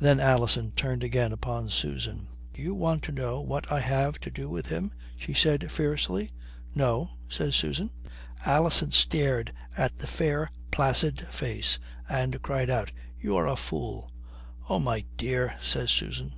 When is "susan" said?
1.68-2.28, 7.54-7.90, 15.90-16.32